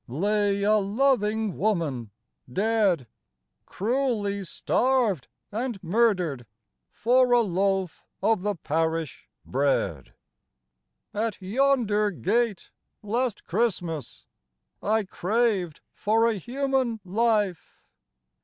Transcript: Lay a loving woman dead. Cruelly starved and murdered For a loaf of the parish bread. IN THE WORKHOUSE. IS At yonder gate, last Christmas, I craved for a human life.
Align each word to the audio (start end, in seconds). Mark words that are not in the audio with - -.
Lay 0.07 0.63
a 0.63 0.77
loving 0.77 1.59
woman 1.59 2.09
dead. 2.51 3.05
Cruelly 3.67 4.43
starved 4.43 5.27
and 5.51 5.77
murdered 5.83 6.47
For 6.91 7.31
a 7.33 7.41
loaf 7.41 8.03
of 8.19 8.41
the 8.41 8.55
parish 8.55 9.29
bread. 9.45 9.95
IN 9.97 10.03
THE 10.03 11.19
WORKHOUSE. 11.19 11.35
IS 11.35 11.37
At 11.37 11.41
yonder 11.45 12.09
gate, 12.09 12.71
last 13.03 13.43
Christmas, 13.45 14.25
I 14.81 15.03
craved 15.03 15.81
for 15.93 16.25
a 16.27 16.33
human 16.39 16.99
life. 17.05 17.83